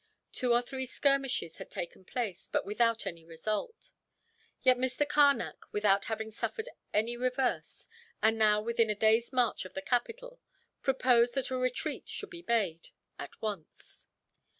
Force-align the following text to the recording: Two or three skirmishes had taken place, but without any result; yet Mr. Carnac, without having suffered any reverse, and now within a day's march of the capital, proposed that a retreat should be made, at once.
Two 0.31 0.51
or 0.51 0.63
three 0.63 0.87
skirmishes 0.87 1.57
had 1.59 1.69
taken 1.69 2.03
place, 2.05 2.47
but 2.47 2.65
without 2.65 3.05
any 3.05 3.23
result; 3.23 3.91
yet 4.63 4.75
Mr. 4.77 5.07
Carnac, 5.07 5.57
without 5.71 6.05
having 6.05 6.31
suffered 6.31 6.67
any 6.91 7.15
reverse, 7.15 7.87
and 8.19 8.35
now 8.35 8.59
within 8.63 8.89
a 8.89 8.95
day's 8.95 9.31
march 9.31 9.63
of 9.63 9.75
the 9.75 9.79
capital, 9.83 10.41
proposed 10.81 11.35
that 11.35 11.51
a 11.51 11.55
retreat 11.55 12.09
should 12.09 12.31
be 12.31 12.43
made, 12.47 12.87
at 13.19 13.39
once. 13.43 14.07